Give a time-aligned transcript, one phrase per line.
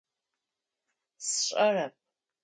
[1.27, 1.93] Сшӏэрэп.